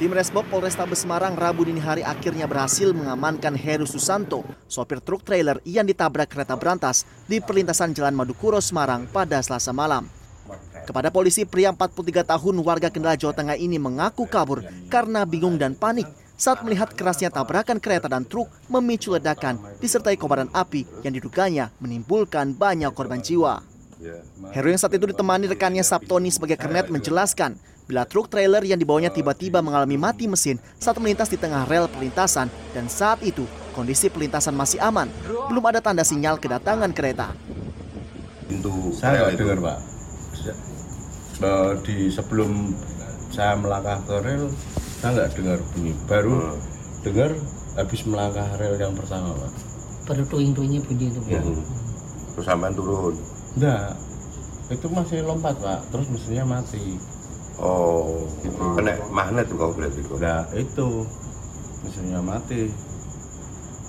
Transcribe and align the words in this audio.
Tim 0.00 0.16
Resbob 0.16 0.48
Polrestabes 0.48 1.04
Semarang 1.04 1.36
Rabu 1.36 1.68
dini 1.68 1.76
hari 1.76 2.00
akhirnya 2.00 2.48
berhasil 2.48 2.88
mengamankan 2.96 3.52
Heru 3.52 3.84
Susanto, 3.84 4.40
sopir 4.64 5.04
truk 5.04 5.20
trailer 5.28 5.60
yang 5.68 5.84
ditabrak 5.84 6.32
kereta 6.32 6.56
berantas 6.56 7.04
di 7.28 7.36
perlintasan 7.44 7.92
Jalan 7.92 8.16
Madukuro 8.16 8.64
Semarang 8.64 9.04
pada 9.12 9.44
Selasa 9.44 9.76
malam. 9.76 10.08
Kepada 10.88 11.12
polisi, 11.12 11.44
pria 11.44 11.68
43 11.68 12.24
tahun 12.32 12.56
warga 12.64 12.88
Kendal 12.88 13.20
Jawa 13.20 13.36
Tengah 13.36 13.60
ini 13.60 13.76
mengaku 13.76 14.24
kabur 14.24 14.64
karena 14.88 15.28
bingung 15.28 15.60
dan 15.60 15.76
panik 15.76 16.08
saat 16.40 16.64
melihat 16.64 16.96
kerasnya 16.96 17.28
tabrakan 17.28 17.76
kereta 17.76 18.08
dan 18.08 18.24
truk 18.24 18.48
memicu 18.72 19.12
ledakan 19.12 19.60
disertai 19.84 20.16
kobaran 20.16 20.48
api 20.56 20.88
yang 21.04 21.12
diduganya 21.12 21.68
menimbulkan 21.76 22.56
banyak 22.56 22.88
korban 22.96 23.20
jiwa. 23.20 23.69
Heru 24.56 24.68
yang 24.72 24.80
saat 24.80 24.96
itu 24.96 25.04
ditemani 25.12 25.44
rekannya 25.52 25.84
Sabtoni 25.84 26.32
sebagai 26.32 26.56
kernet 26.56 26.88
menjelaskan 26.88 27.60
bila 27.84 28.06
truk 28.06 28.30
trailer 28.32 28.62
yang 28.64 28.78
dibawanya 28.78 29.10
tiba-tiba 29.10 29.60
mengalami 29.60 29.98
mati 29.98 30.24
mesin 30.30 30.56
saat 30.78 30.96
melintas 30.96 31.28
di 31.28 31.36
tengah 31.36 31.66
rel 31.66 31.90
perlintasan 31.90 32.46
dan 32.72 32.86
saat 32.88 33.20
itu 33.20 33.44
kondisi 33.74 34.08
perlintasan 34.08 34.54
masih 34.54 34.78
aman, 34.78 35.10
belum 35.50 35.64
ada 35.68 35.82
tanda 35.82 36.06
sinyal 36.06 36.38
kedatangan 36.38 36.94
kereta. 36.94 37.34
Pintu 38.46 38.94
Saya 38.94 39.30
nggak 39.30 39.38
dengar 39.38 39.58
pak. 39.58 39.78
Eh, 41.40 41.72
Di 41.82 42.12
sebelum 42.12 42.76
saya 43.32 43.56
melangkah 43.56 44.00
ke 44.04 44.16
rel, 44.20 44.52
saya 45.00 45.10
nggak 45.16 45.28
dengar 45.40 45.58
bunyi. 45.72 45.92
Baru 46.04 46.34
Hmm. 46.36 46.58
dengar 47.00 47.30
habis 47.76 48.00
melangkah 48.04 48.48
rel 48.60 48.76
yang 48.76 48.94
pertama 48.96 49.34
pak. 49.34 49.52
pada 50.04 50.26
tuing-tuingnya 50.26 50.82
bunyi 50.82 51.06
itu 51.06 51.20
Ya. 51.30 51.38
Terus 52.34 52.42
sampean 52.46 52.74
turun. 52.74 53.14
Enggak, 53.58 53.98
itu 54.70 54.86
masih 54.90 55.18
lompat 55.26 55.54
pak. 55.58 55.78
Terus 55.90 56.06
mesinnya 56.10 56.44
mati. 56.46 56.98
Oh, 57.60 58.24
kena 58.78 58.96
magnet 59.12 59.44
tuh 59.50 59.56
kau 59.58 59.72
berarti 59.74 60.00
kok. 60.00 60.18
Nah 60.22 60.46
itu 60.54 60.88
mesinnya 61.84 62.20
mati. 62.22 62.70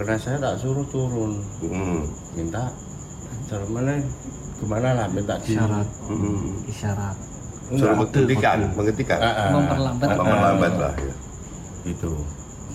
Karena 0.00 0.16
saya 0.16 0.40
tak 0.40 0.64
suruh 0.64 0.86
turun, 0.88 1.44
Hmm. 1.60 2.08
minta 2.32 2.72
mana 3.68 3.98
gimana 4.62 4.88
lah 4.94 5.06
minta 5.10 5.34
di 5.42 5.58
Syarat. 5.58 5.88
Hmm. 6.06 6.62
isyarat 6.70 7.16
Suruh 7.70 7.94
menghentikan, 7.98 8.58
menghentikan. 8.74 9.18
Ah, 9.22 9.26
ah. 9.26 9.50
Memperlambat. 9.54 10.06
Memperlambat 10.10 10.72
lah 10.74 10.94
ya. 10.98 11.14
Itu. 11.86 12.12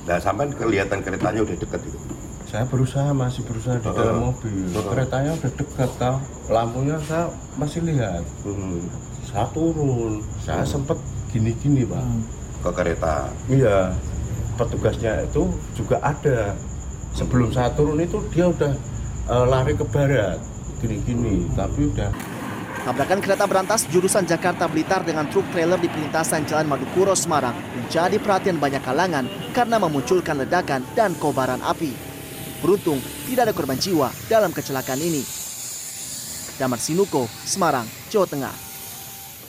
Nah, 0.06 0.18
sampean 0.22 0.54
kelihatan 0.56 1.00
keretanya 1.04 1.42
udah 1.44 1.56
deket 1.58 1.82
itu. 1.84 2.00
Saya 2.56 2.72
berusaha 2.72 3.12
masih 3.12 3.44
berusaha 3.44 3.76
di 3.84 3.90
dalam 3.92 4.32
mobil. 4.32 4.72
Keretanya 4.72 5.36
udah 5.36 5.52
dekat 5.60 5.92
tau. 6.00 6.24
Lampunya 6.48 6.96
saya 7.04 7.28
masih 7.60 7.84
lihat. 7.84 8.24
Hmm. 8.48 8.80
Saya 9.28 9.44
turun. 9.52 10.24
Saya 10.40 10.64
sempet 10.64 10.96
gini-gini 11.36 11.84
pak. 11.84 12.00
Ke 12.64 12.72
kereta. 12.72 13.28
Iya. 13.52 13.92
Petugasnya 14.56 15.28
itu 15.28 15.52
juga 15.76 16.00
ada. 16.00 16.56
Sebelum 17.12 17.52
saya 17.52 17.76
turun 17.76 18.00
itu 18.00 18.24
dia 18.32 18.48
udah 18.48 18.72
eh, 19.28 19.46
lari 19.52 19.76
ke 19.76 19.84
barat. 19.92 20.40
Gini-gini. 20.80 21.52
Tapi 21.60 21.92
udah 21.92 22.08
Tabrakan 22.88 23.20
kereta 23.20 23.44
berantas 23.52 23.84
jurusan 23.92 24.24
Jakarta 24.24 24.72
Blitar 24.72 25.04
dengan 25.04 25.28
truk 25.28 25.44
trailer 25.52 25.82
di 25.82 25.92
perlintasan 25.92 26.48
Jalan 26.48 26.72
Madukuro 26.72 27.20
Semarang 27.20 27.58
menjadi 27.76 28.16
perhatian 28.16 28.64
banyak 28.64 28.80
kalangan 28.80 29.28
karena 29.52 29.76
memunculkan 29.76 30.40
ledakan 30.40 30.88
dan 30.96 31.12
kobaran 31.20 31.60
api. 31.60 32.15
Beruntung 32.64 33.00
tidak 33.28 33.52
ada 33.52 33.54
korban 33.56 33.80
jiwa 33.80 34.12
dalam 34.28 34.52
kecelakaan 34.56 35.02
ini. 35.02 35.24
Damar 36.56 36.80
Sinuko, 36.80 37.28
Semarang, 37.44 37.84
Jawa 38.08 38.28
Tengah. 38.28 38.75